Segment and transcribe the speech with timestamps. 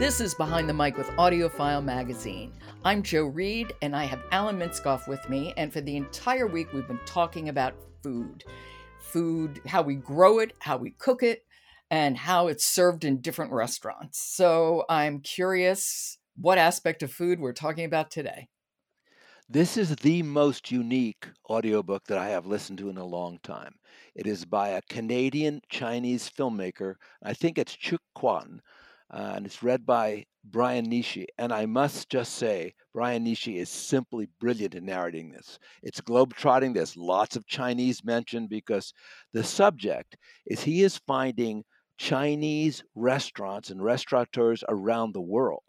[0.00, 2.54] This is Behind the Mic with AudioFile Magazine.
[2.86, 5.52] I'm Jo Reed, and I have Alan Minskoff with me.
[5.58, 8.42] And for the entire week, we've been talking about food
[8.98, 11.44] food, how we grow it, how we cook it,
[11.90, 14.18] and how it's served in different restaurants.
[14.18, 18.48] So I'm curious what aspect of food we're talking about today.
[19.50, 23.74] This is the most unique audiobook that I have listened to in a long time.
[24.14, 26.94] It is by a Canadian Chinese filmmaker.
[27.22, 28.62] I think it's Cheuk Kwan
[29.12, 31.26] uh, and it's read by Brian Nishii.
[31.38, 35.58] And I must just say, Brian Nishii is simply brilliant in narrating this.
[35.82, 36.74] It's globetrotting.
[36.74, 38.92] There's lots of Chinese mentioned because
[39.32, 40.16] the subject
[40.46, 41.64] is he is finding
[41.98, 45.62] Chinese restaurants and restaurateurs around the world.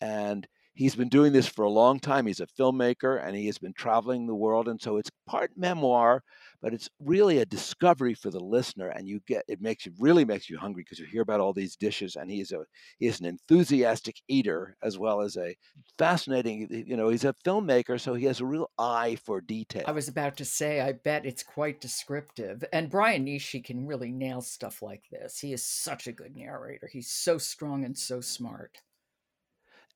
[0.00, 2.26] And he's been doing this for a long time.
[2.26, 4.68] He's a filmmaker and he has been traveling the world.
[4.68, 6.22] And so it's part memoir,
[6.64, 10.24] but it's really a discovery for the listener and you get it makes you really
[10.24, 12.64] makes you hungry because you hear about all these dishes and he's a
[12.98, 15.54] he is an enthusiastic eater as well as a
[15.98, 19.92] fascinating you know he's a filmmaker so he has a real eye for detail i
[19.92, 24.40] was about to say i bet it's quite descriptive and brian nishii can really nail
[24.40, 28.78] stuff like this he is such a good narrator he's so strong and so smart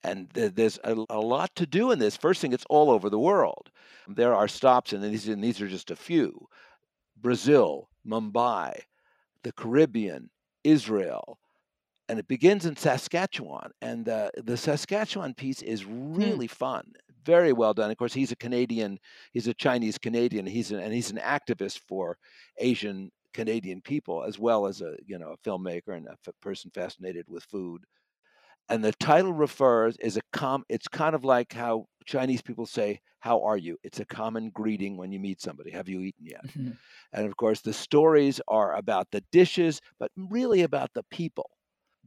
[0.03, 2.15] and th- there's a, a, lot to do in this.
[2.15, 3.69] First thing, it's all over the world.
[4.07, 6.47] There are stops, and these, and these are just a few
[7.17, 8.79] Brazil, Mumbai,
[9.43, 10.29] the Caribbean,
[10.63, 11.39] Israel,
[12.07, 13.71] and it begins in Saskatchewan.
[13.81, 16.15] And uh, the Saskatchewan piece is hmm.
[16.15, 16.53] really hmm.
[16.53, 16.93] fun,
[17.25, 17.91] very well done.
[17.91, 18.99] Of course, he's a Canadian,
[19.33, 22.17] he's a Chinese Canadian, he's an, and he's an activist for
[22.57, 26.71] Asian Canadian people, as well as a you know a filmmaker and a f- person
[26.73, 27.83] fascinated with food
[28.69, 32.99] and the title refers is a com it's kind of like how chinese people say
[33.19, 33.77] how are you?
[33.83, 35.71] It's a common greeting when you meet somebody.
[35.71, 36.45] Have you eaten yet?
[36.47, 36.71] Mm-hmm.
[37.13, 41.49] and of course the stories are about the dishes but really about the people.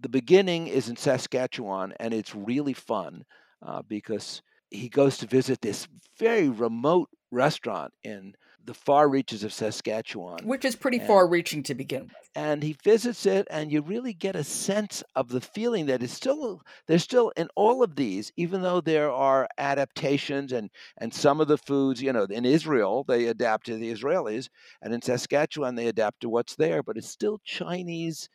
[0.00, 3.24] The beginning is in saskatchewan and it's really fun
[3.64, 5.86] uh, because he goes to visit this
[6.18, 8.34] very remote restaurant in
[8.64, 10.46] the far reaches of Saskatchewan.
[10.46, 12.30] Which is pretty far reaching to begin with.
[12.34, 16.12] And he visits it, and you really get a sense of the feeling that is
[16.12, 21.40] still, there's still in all of these, even though there are adaptations and, and some
[21.40, 24.48] of the foods, you know, in Israel, they adapt to the Israelis,
[24.80, 28.28] and in Saskatchewan, they adapt to what's there, but it's still Chinese,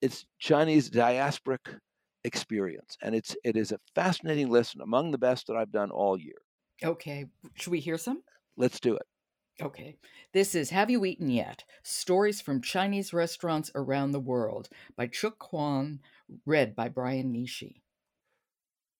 [0.00, 1.78] it's Chinese diasporic
[2.24, 2.96] experience.
[3.02, 6.34] And it's, it is a fascinating listen, among the best that I've done all year.
[6.84, 7.26] Okay.
[7.54, 8.22] Should we hear some?
[8.56, 9.06] Let's do it.
[9.62, 9.96] Okay.
[10.32, 11.64] This is Have You Eaten Yet?
[11.82, 16.00] Stories from Chinese Restaurants Around the World by Cheuk Kwan,
[16.44, 17.80] read by Brian Nishii.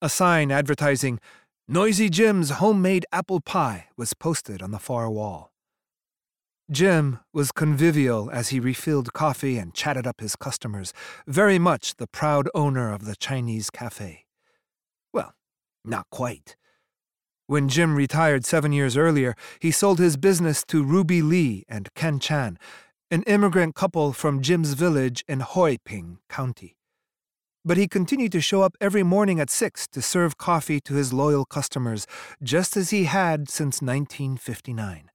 [0.00, 1.21] A sign advertising
[1.69, 5.53] Noisy Jim's homemade apple pie was posted on the far wall.
[6.71, 10.93] Jim was convivial as he refilled coffee and chatted up his customers,
[11.27, 14.25] very much the proud owner of the Chinese cafe.
[15.12, 15.34] Well,
[15.84, 16.56] not quite.
[17.48, 22.18] When Jim retired seven years earlier, he sold his business to Ruby Lee and Ken
[22.18, 22.58] Chan,
[23.08, 26.76] an immigrant couple from Jim's village in Hoi Ping County.
[27.64, 31.12] But he continued to show up every morning at 6 to serve coffee to his
[31.12, 32.08] loyal customers,
[32.43, 35.10] just as he had since 1959.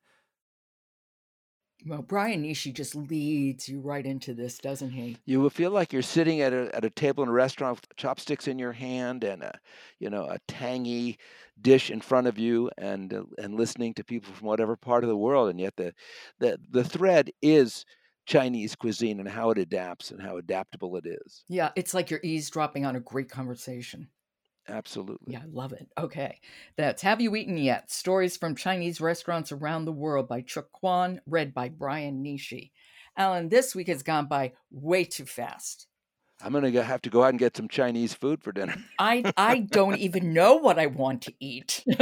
[1.86, 5.18] Well, Brian Nishii just leads you right into this, doesn't he?
[5.26, 7.96] You will feel like you're sitting at a, at a table in a restaurant with
[7.96, 9.60] chopsticks in your hand and a,
[10.00, 11.18] you know, a tangy
[11.60, 15.10] dish in front of you and uh, and listening to people from whatever part of
[15.10, 15.94] the world and yet the
[16.40, 17.86] the the thread is
[18.26, 21.44] Chinese cuisine and how it adapts and how adaptable it is.
[21.50, 24.08] Yeah, it's like you're eavesdropping on a great conversation.
[24.72, 25.34] Absolutely.
[25.34, 25.88] Yeah, I love it.
[25.98, 26.40] Okay.
[26.78, 27.92] That's Have You Eaten Yet?
[27.92, 32.72] Stories from Chinese Restaurants Around the World by Cheuk Kwan, read by Brian Nishii.
[33.18, 35.88] Alan, this week has gone by way too fast.
[36.44, 38.76] I'm going to have to go out and get some Chinese food for dinner.
[38.98, 41.84] I I don't even know what I want to eat.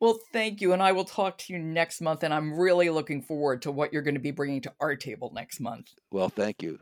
[0.00, 2.22] well, thank you, and I will talk to you next month.
[2.22, 5.30] And I'm really looking forward to what you're going to be bringing to our table
[5.34, 5.90] next month.
[6.10, 6.78] Well, thank you.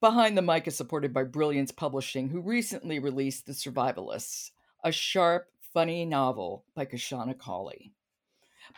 [0.00, 4.50] Behind the Mic is supported by Brilliance Publishing, who recently released The Survivalists,
[4.82, 7.92] a sharp, funny novel by Kashana Cauley.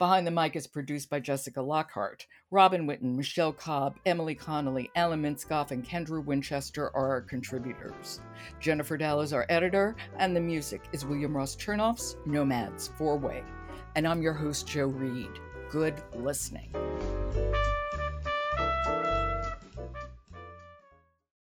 [0.00, 2.26] Behind the Mic is produced by Jessica Lockhart.
[2.50, 8.20] Robin Whitten, Michelle Cobb, Emily Connolly, Alan Minskoff, and Kendra Winchester are our contributors.
[8.58, 13.44] Jennifer Dahl is our editor, and the music is William Ross Chernoff's Nomads Four Way.
[13.94, 15.30] And I'm your host, Jo Reed.
[15.70, 16.72] Good listening.